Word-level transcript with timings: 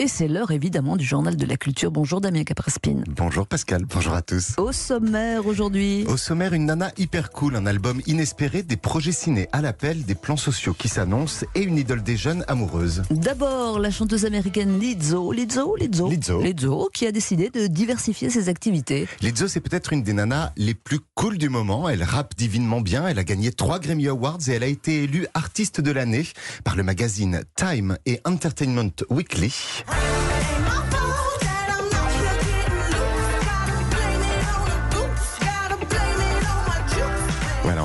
Et 0.00 0.08
c'est 0.08 0.28
l'heure 0.28 0.50
évidemment 0.50 0.96
du 0.96 1.04
journal 1.04 1.36
de 1.36 1.44
la 1.44 1.58
culture. 1.58 1.90
Bonjour 1.90 2.22
Damien 2.22 2.42
Capraspine. 2.42 3.04
Bonjour 3.06 3.46
Pascal, 3.46 3.84
bonjour 3.84 4.14
à 4.14 4.22
tous. 4.22 4.54
Au 4.56 4.72
sommaire 4.72 5.44
aujourd'hui. 5.44 6.06
Au 6.08 6.16
sommaire, 6.16 6.54
une 6.54 6.64
nana 6.64 6.90
hyper 6.96 7.28
cool, 7.28 7.54
un 7.54 7.66
album 7.66 8.00
inespéré, 8.06 8.62
des 8.62 8.78
projets 8.78 9.12
ciné 9.12 9.50
à 9.52 9.60
l'appel, 9.60 10.06
des 10.06 10.14
plans 10.14 10.38
sociaux 10.38 10.72
qui 10.72 10.88
s'annoncent 10.88 11.44
et 11.54 11.60
une 11.60 11.76
idole 11.76 12.02
des 12.02 12.16
jeunes 12.16 12.46
amoureuse. 12.48 13.02
D'abord, 13.10 13.78
la 13.78 13.90
chanteuse 13.90 14.24
américaine 14.24 14.78
Lizzo, 14.80 15.32
Lizzo, 15.32 15.76
Lizzo, 15.76 16.08
Lizzo. 16.08 16.40
Lizzo, 16.40 16.88
qui 16.94 17.06
a 17.06 17.12
décidé 17.12 17.50
de 17.50 17.66
diversifier 17.66 18.30
ses 18.30 18.48
activités. 18.48 19.06
Lizzo, 19.20 19.48
c'est 19.48 19.60
peut-être 19.60 19.92
une 19.92 20.02
des 20.02 20.14
nanas 20.14 20.52
les 20.56 20.72
plus 20.72 21.00
cool 21.14 21.36
du 21.36 21.50
moment. 21.50 21.90
Elle 21.90 22.04
rappe 22.04 22.34
divinement 22.38 22.80
bien, 22.80 23.06
elle 23.06 23.18
a 23.18 23.24
gagné 23.24 23.52
trois 23.52 23.78
Grammy 23.78 24.08
Awards 24.08 24.38
et 24.48 24.52
elle 24.52 24.62
a 24.62 24.66
été 24.66 25.02
élue 25.02 25.26
artiste 25.34 25.82
de 25.82 25.90
l'année 25.90 26.26
par 26.64 26.74
le 26.74 26.84
magazine 26.84 27.42
Time 27.54 27.98
et 28.06 28.18
Entertainment 28.24 29.04
Weekly. 29.10 29.52
Voilà, 29.90 30.89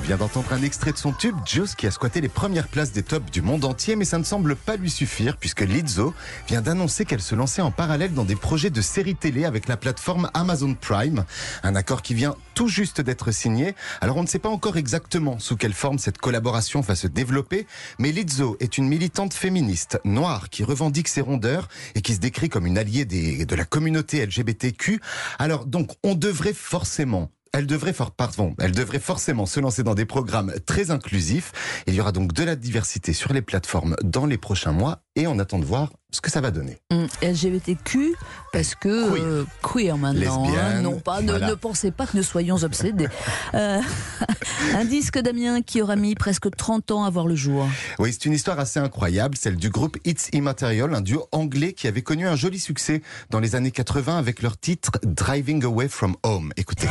vient 0.06 0.18
d'entendre 0.18 0.54
un 0.54 0.62
extrait 0.62 0.92
de 0.92 0.98
son 0.98 1.14
tube, 1.14 1.36
Juice, 1.48 1.74
qui 1.74 1.88
a 1.88 1.92
squatté 1.92 2.22
les 2.22 2.30
premières 2.30 2.68
places 2.68 2.92
des 2.92 3.02
tops 3.02 3.32
du 3.32 3.42
monde 3.42 3.66
entier, 3.66 3.96
mais 3.96 4.06
ça 4.06 4.20
ne 4.20 4.24
semble 4.24 4.56
pas 4.56 4.76
lui 4.76 4.92
suffire, 4.92 5.36
puisque 5.36 5.62
Lizzo 5.62 6.14
vient 6.48 6.62
d'annoncer 6.62 7.06
qu'elle 7.06 7.24
se 7.24 7.34
lançait 7.34 7.64
en 7.64 7.72
parallèle 7.72 8.14
dans 8.14 8.24
des 8.24 8.36
projets 8.36 8.70
de 8.70 8.82
séries 8.82 9.16
télé 9.16 9.46
avec 9.46 9.68
la 9.68 9.78
plateforme 9.78 10.30
Amazon 10.36 10.76
Prime. 10.80 11.26
Un 11.64 11.76
accord 11.76 12.04
qui 12.04 12.14
vient 12.14 12.36
tout 12.54 12.68
juste 12.68 13.02
d'être 13.02 13.32
signé. 13.32 13.74
Alors 14.00 14.18
on 14.18 14.22
ne 14.22 14.28
sait 14.28 14.38
pas 14.38 14.50
encore 14.50 14.78
exactement 14.78 15.40
sous 15.40 15.58
quelle 15.58 15.74
forme 15.74 15.98
cette 15.98 16.20
collaboration 16.20 16.82
va 16.82 16.96
se 16.96 17.08
développer, 17.08 17.66
mais 17.98 18.12
Lizzo 18.12 18.58
est 18.60 18.78
une 18.78 18.88
militante 18.88 19.34
féministe 19.34 20.00
noire 20.06 20.50
qui 20.52 20.64
revendique 20.64 21.08
ses 21.08 21.22
rondeurs 21.22 21.68
et 21.96 22.04
qui 22.04 22.14
se 22.14 22.20
décrit 22.20 22.50
comme 22.50 22.68
une 22.68 22.78
alliée 22.78 23.06
de 23.06 23.56
la 23.56 23.66
communauté 23.66 24.24
LGBTQ. 24.24 25.02
Alors 25.40 25.66
donc 25.66 25.94
on 26.04 26.14
devrait 26.14 26.54
forcément 26.54 27.32
elle 27.58 27.68
devrait, 27.68 27.94
pardon, 28.18 28.54
elle 28.60 28.74
devrait 28.74 29.00
forcément 29.00 29.46
se 29.46 29.62
lancer 29.62 29.82
dans 29.84 29.96
des 29.96 30.06
programmes 30.06 30.54
très 30.66 30.92
inclusifs. 30.92 31.54
Il 31.88 31.94
y 31.96 32.02
aura 32.02 32.12
donc 32.12 32.34
de 32.34 32.44
la 32.44 32.58
diversité 32.58 33.14
sur 33.14 33.32
les 33.32 33.42
plateformes 33.42 33.96
dans 34.04 34.26
les 34.26 34.38
prochains 34.38 34.74
mois 34.74 35.05
et 35.16 35.28
on 35.28 35.40
attend 35.40 35.60
de 35.60 35.66
voir 35.66 35.92
ce 36.12 36.22
que 36.22 36.32
ça 36.32 36.40
va 36.42 36.52
donner. 36.52 36.78
Hum, 36.92 37.08
LGBTQ, 37.22 38.16
parce 38.54 38.74
que 38.76 39.10
Queer. 39.14 39.24
euh, 39.24 39.46
queer 39.62 39.98
maintenant. 39.98 40.46
hein. 40.58 40.82
Non 40.82 41.00
pas, 41.00 41.22
ne- 41.22 41.32
voilà. 41.32 41.48
ne, 41.50 41.54
pensez 41.56 41.92
pas 41.92 42.06
que 42.08 42.16
nous 42.18 42.24
soyons 42.24 42.56
obsédés. 42.64 43.08
Euh, 43.54 43.80
un 44.76 44.84
disque 44.86 45.18
Damien 45.20 45.62
qui 45.62 45.82
aura 45.82 45.96
mis 45.96 46.14
presque 46.16 46.54
30 46.56 46.92
ans 46.92 47.04
à 47.06 47.10
voir 47.10 47.26
le 47.28 47.36
jour. 47.36 47.68
Oui, 48.00 48.12
c'est 48.12 48.26
une 48.26 48.34
histoire 48.34 48.60
assez 48.60 48.80
incroyable, 48.80 49.38
celle 49.38 49.56
du 49.56 49.70
groupe 49.70 49.98
It's 50.04 50.30
Immaterial, 50.34 50.94
un 50.94 51.00
duo 51.02 51.28
anglais 51.32 51.72
qui 51.74 51.88
avait 51.88 52.02
connu 52.02 52.28
un 52.28 52.36
joli 52.36 52.60
succès 52.60 53.02
dans 53.30 53.40
les 53.40 53.56
années 53.56 53.72
80 53.72 54.18
avec 54.18 54.42
leur 54.42 54.58
titre 54.58 54.92
Driving 55.04 55.64
Away 55.64 55.88
from 55.88 56.16
Home. 56.24 56.52
Écoutez. 56.58 56.88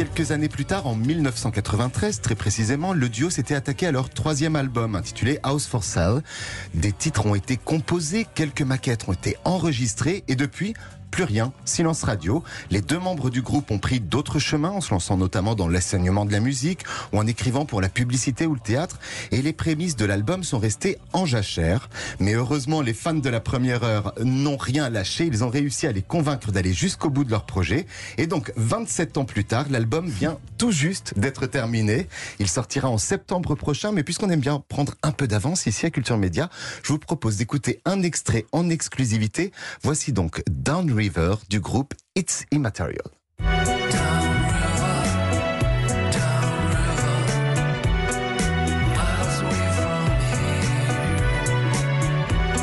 Quelques 0.00 0.30
années 0.30 0.48
plus 0.48 0.64
tard, 0.64 0.86
en 0.86 0.94
1993 0.94 2.22
très 2.22 2.34
précisément, 2.34 2.94
le 2.94 3.10
duo 3.10 3.28
s'était 3.28 3.54
attaqué 3.54 3.86
à 3.86 3.92
leur 3.92 4.08
troisième 4.08 4.56
album 4.56 4.94
intitulé 4.94 5.38
House 5.42 5.66
for 5.66 5.84
Sale. 5.84 6.22
Des 6.72 6.90
titres 6.90 7.26
ont 7.26 7.34
été 7.34 7.58
composés, 7.58 8.26
quelques 8.34 8.62
maquettes 8.62 9.06
ont 9.08 9.12
été 9.12 9.36
enregistrées 9.44 10.24
et 10.26 10.36
depuis, 10.36 10.72
plus 11.10 11.24
rien, 11.24 11.52
silence 11.64 12.02
radio. 12.02 12.42
Les 12.70 12.80
deux 12.80 12.98
membres 12.98 13.30
du 13.30 13.42
groupe 13.42 13.70
ont 13.70 13.78
pris 13.78 14.00
d'autres 14.00 14.38
chemins 14.38 14.70
en 14.70 14.80
se 14.80 14.90
lançant 14.90 15.16
notamment 15.16 15.54
dans 15.54 15.68
l'enseignement 15.68 16.24
de 16.24 16.32
la 16.32 16.40
musique 16.40 16.84
ou 17.12 17.18
en 17.18 17.26
écrivant 17.26 17.64
pour 17.64 17.80
la 17.80 17.88
publicité 17.88 18.46
ou 18.46 18.54
le 18.54 18.60
théâtre 18.60 18.98
et 19.30 19.42
les 19.42 19.52
prémices 19.52 19.96
de 19.96 20.04
l'album 20.04 20.44
sont 20.44 20.58
restées 20.58 20.98
en 21.12 21.26
jachère. 21.26 21.88
Mais 22.18 22.34
heureusement, 22.34 22.80
les 22.80 22.94
fans 22.94 23.14
de 23.14 23.28
la 23.28 23.40
première 23.40 23.82
heure 23.82 24.14
n'ont 24.22 24.56
rien 24.56 24.90
lâché. 24.90 25.26
Ils 25.26 25.44
ont 25.44 25.50
réussi 25.50 25.86
à 25.86 25.92
les 25.92 26.02
convaincre 26.02 26.52
d'aller 26.52 26.72
jusqu'au 26.72 27.10
bout 27.10 27.24
de 27.24 27.30
leur 27.30 27.44
projet. 27.44 27.86
Et 28.18 28.26
donc, 28.26 28.52
27 28.56 29.18
ans 29.18 29.24
plus 29.24 29.44
tard, 29.44 29.66
l'album 29.70 30.08
vient 30.08 30.38
tout 30.58 30.70
juste 30.70 31.18
d'être 31.18 31.46
terminé. 31.46 32.08
Il 32.38 32.48
sortira 32.48 32.88
en 32.88 32.98
septembre 32.98 33.54
prochain. 33.54 33.92
Mais 33.92 34.02
puisqu'on 34.02 34.30
aime 34.30 34.40
bien 34.40 34.62
prendre 34.68 34.94
un 35.02 35.12
peu 35.12 35.26
d'avance 35.26 35.66
ici 35.66 35.86
à 35.86 35.90
Culture 35.90 36.18
Média, 36.18 36.50
je 36.82 36.92
vous 36.92 36.98
propose 36.98 37.36
d'écouter 37.36 37.80
un 37.84 38.02
extrait 38.02 38.46
en 38.52 38.68
exclusivité. 38.68 39.52
Voici 39.82 40.12
donc 40.12 40.42
Down 40.48 40.90
River 41.00 41.36
du 41.48 41.60
groupe 41.60 41.94
It's 42.14 42.44
Immaterial. 42.50 42.98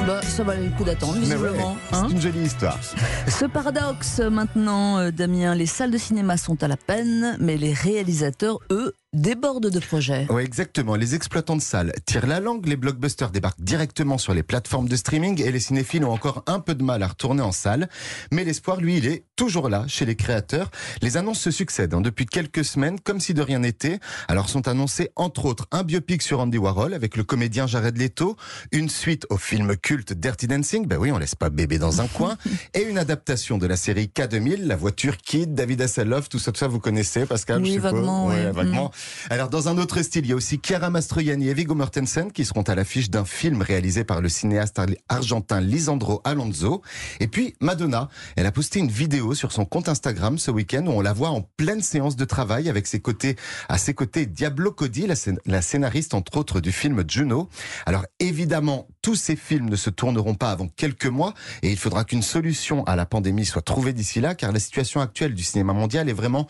Bah, 0.05 0.21
ça 0.21 0.43
valait 0.43 0.65
le 0.65 0.69
coup 0.77 0.83
d'attendre, 0.83 1.17
ouais, 1.19 1.59
hein. 1.63 1.75
c'est 1.91 2.13
une 2.13 2.21
jolie 2.21 2.41
histoire. 2.41 2.77
Ce 3.27 3.45
paradoxe 3.45 4.19
maintenant, 4.19 4.99
euh, 4.99 5.09
Damien, 5.09 5.55
les 5.55 5.65
salles 5.65 5.89
de 5.89 5.97
cinéma 5.97 6.37
sont 6.37 6.61
à 6.61 6.67
la 6.67 6.77
peine, 6.77 7.37
mais 7.39 7.57
les 7.57 7.73
réalisateurs, 7.73 8.59
eux, 8.69 8.93
débordent 9.13 9.69
de 9.69 9.79
projets. 9.79 10.27
Oui, 10.29 10.43
exactement. 10.43 10.95
Les 10.95 11.15
exploitants 11.15 11.55
de 11.55 11.61
salles 11.61 11.93
tirent 12.05 12.27
la 12.27 12.39
langue, 12.39 12.65
les 12.65 12.75
blockbusters 12.75 13.31
débarquent 13.31 13.61
directement 13.61 14.17
sur 14.17 14.33
les 14.33 14.43
plateformes 14.43 14.89
de 14.89 14.95
streaming 14.95 15.41
et 15.41 15.51
les 15.51 15.59
cinéphiles 15.59 16.03
ont 16.03 16.11
encore 16.11 16.43
un 16.45 16.59
peu 16.59 16.75
de 16.75 16.83
mal 16.83 17.01
à 17.03 17.07
retourner 17.07 17.41
en 17.41 17.51
salle. 17.53 17.87
Mais 18.31 18.43
l'espoir, 18.43 18.81
lui, 18.81 18.97
il 18.97 19.07
est 19.07 19.23
toujours 19.35 19.69
là 19.69 19.85
chez 19.87 20.05
les 20.05 20.15
créateurs. 20.15 20.69
Les 21.01 21.15
annonces 21.17 21.39
se 21.39 21.51
succèdent 21.51 21.93
hein, 21.93 22.01
depuis 22.01 22.25
quelques 22.25 22.65
semaines, 22.65 22.99
comme 22.99 23.19
si 23.19 23.33
de 23.33 23.41
rien 23.41 23.59
n'était. 23.59 23.99
Alors 24.27 24.49
sont 24.49 24.67
annoncés, 24.67 25.09
entre 25.15 25.45
autres, 25.45 25.67
un 25.71 25.83
biopic 25.83 26.21
sur 26.21 26.39
Andy 26.41 26.57
Warhol 26.57 26.93
avec 26.93 27.15
le 27.15 27.23
comédien 27.23 27.65
Jared 27.65 27.97
Leto, 27.97 28.35
une 28.71 28.89
suite 28.89 29.25
au 29.29 29.37
film 29.37 29.75
culte 29.77 30.13
Dirty 30.13 30.47
Dancing, 30.47 30.85
ben 30.85 30.97
oui, 30.97 31.11
on 31.11 31.17
laisse 31.17 31.35
pas 31.35 31.49
bébé 31.49 31.79
dans 31.79 32.01
un 32.01 32.07
coin, 32.07 32.37
et 32.73 32.81
une 32.83 32.97
adaptation 32.97 33.57
de 33.57 33.67
la 33.67 33.77
série 33.77 34.11
K2000, 34.13 34.65
la 34.65 34.75
voiture 34.75 35.17
Kid, 35.17 35.53
David 35.55 35.81
Hasselhoff, 35.81 36.27
tout 36.29 36.39
ça, 36.39 36.51
tout 36.51 36.59
ça, 36.59 36.67
vous 36.67 36.79
connaissez, 36.79 37.25
Pascal 37.25 37.61
Oui, 37.61 37.75
je 37.75 37.79
vaguement, 37.79 38.27
Ouais, 38.27 38.47
oui. 38.47 38.51
vaguement. 38.53 38.91
Alors, 39.29 39.49
dans 39.49 39.67
un 39.69 39.77
autre 39.77 40.01
style, 40.01 40.25
il 40.25 40.29
y 40.29 40.33
a 40.33 40.35
aussi 40.35 40.59
Chiara 40.63 40.89
Mastroianni 40.89 41.49
et 41.49 41.53
Viggo 41.53 41.75
Mortensen 41.75 42.31
qui 42.31 42.45
seront 42.45 42.61
à 42.63 42.75
l'affiche 42.75 43.09
d'un 43.09 43.25
film 43.25 43.61
réalisé 43.61 44.03
par 44.03 44.21
le 44.21 44.29
cinéaste 44.29 44.79
argentin 45.09 45.61
Lisandro 45.61 46.21
Alonso. 46.23 46.81
Et 47.19 47.27
puis, 47.27 47.55
Madonna, 47.59 48.09
elle 48.35 48.45
a 48.45 48.51
posté 48.51 48.79
une 48.79 48.89
vidéo 48.89 49.33
sur 49.33 49.51
son 49.51 49.65
compte 49.65 49.89
Instagram 49.89 50.37
ce 50.37 50.51
week-end 50.51 50.85
où 50.87 50.91
on 50.91 51.01
la 51.01 51.13
voit 51.13 51.29
en 51.29 51.41
pleine 51.41 51.81
séance 51.81 52.15
de 52.15 52.25
travail 52.25 52.69
avec 52.69 52.87
ses 52.87 52.99
côtés, 52.99 53.35
à 53.69 53.77
ses 53.77 53.93
côtés 53.93 54.25
Diablo 54.25 54.71
Cody, 54.71 55.07
la, 55.07 55.15
scén- 55.15 55.39
la 55.45 55.61
scénariste 55.61 56.13
entre 56.13 56.37
autres 56.37 56.59
du 56.59 56.71
film 56.71 57.03
Juno. 57.07 57.49
Alors, 57.85 58.05
évidemment, 58.19 58.87
tous 59.01 59.15
ces 59.15 59.35
films 59.35 59.69
ne 59.69 59.75
se 59.75 59.89
tourneront 59.89 60.35
pas 60.35 60.51
avant 60.51 60.67
quelques 60.67 61.05
mois 61.05 61.33
et 61.61 61.71
il 61.71 61.77
faudra 61.77 62.03
qu'une 62.03 62.21
solution 62.21 62.83
à 62.85 62.95
la 62.95 63.05
pandémie 63.05 63.45
soit 63.45 63.61
trouvée 63.61 63.93
d'ici 63.93 64.19
là 64.21 64.35
car 64.35 64.51
la 64.51 64.59
situation 64.59 65.01
actuelle 65.01 65.33
du 65.33 65.43
cinéma 65.43 65.73
mondial 65.73 66.09
est 66.09 66.13
vraiment 66.13 66.47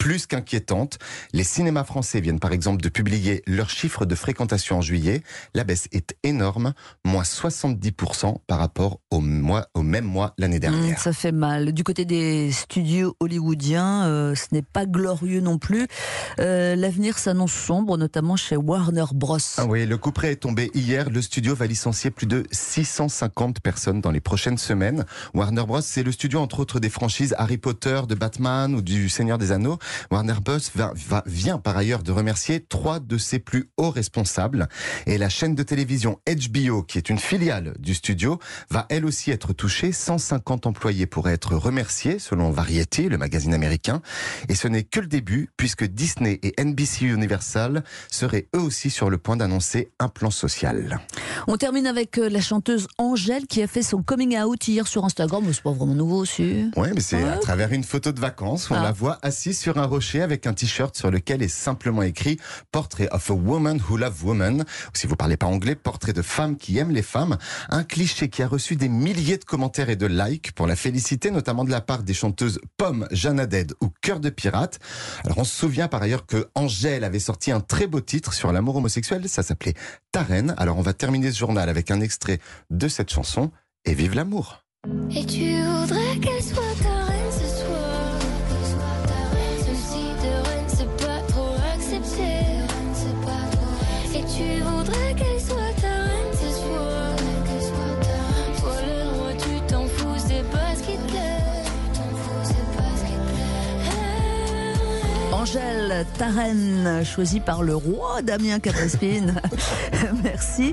plus 0.00 0.26
qu'inquiétante. 0.26 0.98
Les 1.34 1.44
cinémas 1.44 1.84
français 1.84 2.20
viennent 2.22 2.40
par 2.40 2.52
exemple 2.52 2.80
de 2.82 2.88
publier 2.88 3.42
leurs 3.46 3.68
chiffres 3.68 4.06
de 4.06 4.14
fréquentation 4.14 4.78
en 4.78 4.80
juillet. 4.80 5.22
La 5.54 5.62
baisse 5.62 5.88
est 5.92 6.16
énorme, 6.22 6.72
moins 7.04 7.22
70% 7.22 8.36
par 8.46 8.58
rapport 8.58 9.00
au, 9.10 9.20
mois, 9.20 9.66
au 9.74 9.82
même 9.82 10.06
mois 10.06 10.32
l'année 10.38 10.56
Hum, 10.56 10.60
dernière. 10.60 10.98
ça 10.98 11.12
fait 11.12 11.32
mal. 11.32 11.72
Du 11.72 11.84
côté 11.84 12.06
des 12.06 12.50
studios 12.50 13.14
hollywoodiens, 13.20 14.06
euh, 14.06 14.34
ce 14.34 14.46
n'est 14.52 14.62
pas 14.62 14.86
glorieux 14.86 15.40
non 15.42 15.58
plus. 15.58 15.86
Euh, 16.38 16.74
L'avenir 16.76 17.18
s'annonce 17.18 17.52
sombre, 17.52 17.98
notamment 17.98 18.36
chez 18.36 18.56
Warner 18.56 19.04
Bros. 19.14 19.36
Ah 19.58 19.66
oui, 19.66 19.84
le 19.84 19.98
coup 19.98 20.12
près 20.12 20.32
est 20.32 20.36
tombé 20.36 20.70
hier. 20.72 21.10
Le 21.10 21.20
studio 21.20 21.54
va 21.54 21.66
licencier 21.66 22.10
plus 22.10 22.26
de 22.26 22.44
650 22.52 23.60
personnes 23.60 24.00
dans 24.00 24.10
les 24.10 24.20
prochaines 24.20 24.56
semaines. 24.58 25.04
Warner 25.34 25.64
Bros, 25.66 25.82
c'est 25.82 26.02
le 26.02 26.10
studio 26.12 26.40
entre 26.40 26.60
autres 26.60 26.80
des 26.80 26.88
franchises 26.90 27.34
Harry 27.36 27.58
Potter, 27.58 28.00
de 28.08 28.14
Batman 28.14 28.74
ou 28.74 28.80
du 28.80 29.08
Seigneur 29.10 29.36
des 29.36 29.52
Anneaux. 29.52 29.78
Warner 30.10 30.34
Bros 30.44 30.58
vient 31.26 31.58
par 31.58 31.76
ailleurs 31.76 32.02
de 32.02 32.12
remercier 32.12 32.60
trois 32.60 33.00
de 33.00 33.18
ses 33.18 33.38
plus 33.38 33.70
hauts 33.76 33.90
responsables. 33.90 34.68
Et 35.06 35.18
la 35.18 35.28
chaîne 35.28 35.54
de 35.54 35.62
télévision 35.62 36.18
HBO, 36.26 36.82
qui 36.82 36.98
est 36.98 37.10
une 37.10 37.18
filiale 37.18 37.74
du 37.78 37.94
studio, 37.94 38.38
va 38.70 38.86
elle 38.88 39.04
aussi 39.04 39.30
être 39.30 39.52
touchée. 39.52 39.92
150 39.92 40.66
employés 40.66 41.06
pourraient 41.06 41.34
être 41.34 41.54
remerciés, 41.54 42.18
selon 42.18 42.50
Variety, 42.50 43.08
le 43.08 43.18
magazine 43.18 43.54
américain. 43.54 44.02
Et 44.48 44.54
ce 44.54 44.68
n'est 44.68 44.84
que 44.84 45.00
le 45.00 45.06
début, 45.06 45.48
puisque 45.56 45.84
Disney 45.84 46.40
et 46.42 46.54
NBC 46.62 47.06
Universal 47.06 47.84
seraient 48.10 48.48
eux 48.54 48.60
aussi 48.60 48.90
sur 48.90 49.10
le 49.10 49.18
point 49.18 49.36
d'annoncer 49.36 49.90
un 49.98 50.08
plan 50.08 50.30
social. 50.30 51.00
On 51.52 51.56
termine 51.56 51.88
avec 51.88 52.16
euh, 52.16 52.28
la 52.28 52.40
chanteuse 52.40 52.86
Angèle 52.96 53.48
qui 53.48 53.60
a 53.60 53.66
fait 53.66 53.82
son 53.82 54.04
coming 54.04 54.38
out 54.38 54.68
hier 54.68 54.86
sur 54.86 55.04
Instagram. 55.04 55.42
C'est 55.52 55.64
pas 55.64 55.72
vraiment 55.72 55.96
nouveau. 55.96 56.24
Oui, 56.38 56.88
mais 56.94 57.00
c'est 57.00 57.24
à 57.24 57.38
travers 57.38 57.72
une 57.72 57.82
photo 57.82 58.12
de 58.12 58.20
vacances. 58.20 58.70
On 58.70 58.76
Ah. 58.76 58.82
la 58.84 58.92
voit 58.92 59.18
assise 59.22 59.58
sur 59.58 59.76
un 59.76 59.84
rocher 59.86 60.22
avec 60.22 60.46
un 60.46 60.52
t-shirt 60.52 60.96
sur 60.96 61.10
lequel 61.10 61.42
est 61.42 61.48
simplement 61.48 62.02
écrit 62.02 62.38
Portrait 62.70 63.08
of 63.10 63.28
a 63.30 63.34
woman 63.34 63.80
who 63.80 63.96
love 63.96 64.24
women. 64.24 64.60
Ou 64.60 64.64
si 64.94 65.08
vous 65.08 65.16
parlez 65.16 65.36
pas 65.36 65.46
anglais, 65.48 65.74
portrait 65.74 66.12
de 66.12 66.22
femme 66.22 66.56
qui 66.56 66.78
aime 66.78 66.92
les 66.92 67.02
femmes. 67.02 67.36
Un 67.68 67.82
cliché 67.82 68.28
qui 68.28 68.44
a 68.44 68.46
reçu 68.46 68.76
des 68.76 68.88
milliers 68.88 69.36
de 69.36 69.44
commentaires 69.44 69.90
et 69.90 69.96
de 69.96 70.06
likes 70.06 70.52
pour 70.52 70.68
la 70.68 70.76
féliciter, 70.76 71.32
notamment 71.32 71.64
de 71.64 71.72
la 71.72 71.80
part 71.80 72.04
des 72.04 72.14
chanteuses 72.14 72.60
Pomme, 72.76 73.08
Jeanne 73.10 73.44
Dead 73.46 73.72
ou 73.80 73.88
Cœur 74.02 74.20
de 74.20 74.30
Pirate. 74.30 74.78
Alors 75.24 75.38
on 75.38 75.44
se 75.44 75.56
souvient 75.56 75.88
par 75.88 76.00
ailleurs 76.00 76.26
que 76.26 76.48
Angèle 76.54 77.02
avait 77.02 77.18
sorti 77.18 77.50
un 77.50 77.58
très 77.60 77.88
beau 77.88 78.00
titre 78.00 78.34
sur 78.34 78.52
l'amour 78.52 78.76
homosexuel. 78.76 79.28
Ça 79.28 79.42
s'appelait 79.42 79.74
Ta 80.12 80.22
reine. 80.22 80.54
Alors 80.56 80.78
on 80.78 80.82
va 80.82 80.92
terminer 80.92 81.32
ce 81.32 81.39
journal 81.40 81.68
avec 81.68 81.90
un 81.90 82.00
extrait 82.00 82.38
de 82.70 82.86
cette 82.86 83.10
chanson. 83.10 83.50
Et 83.86 83.94
vive 83.94 84.14
l'amour. 84.14 84.46
Et 85.10 85.24
tu 85.24 85.48
voudrais 85.62 86.16
qu'elle 86.22 86.42
soit 86.42 86.74
ta 86.84 86.96
reine 87.08 87.32
ce 87.32 87.48
soir. 87.60 88.18
Si 89.88 90.04
de 90.24 90.32
reine 90.46 90.68
c'est 90.76 90.92
pas 91.04 91.20
trop 91.32 91.54
accepté. 91.74 92.32
Et 94.16 94.24
tu 94.34 94.48
voudrais 94.68 95.10
qu'elle 95.18 95.40
soit 95.40 95.74
ta 95.84 95.94
reine 96.08 96.34
ce 96.42 96.50
soir. 96.60 97.08
Toi 98.60 98.76
le 98.88 98.98
roi, 99.14 99.30
tu 99.44 99.52
t'en 99.72 99.86
fous, 99.86 100.18
c'est 100.28 100.46
pas 100.54 100.70
ce 100.76 100.82
qui 100.86 100.96
te 100.98 101.06
plaît. 101.10 101.40
Angèle 105.32 106.04
Tarenne, 106.18 107.02
choisie 107.02 107.40
par 107.40 107.62
le 107.62 107.74
roi 107.74 108.20
Damien 108.22 108.58
Capaspine. 108.60 109.40
Merci. 110.22 110.68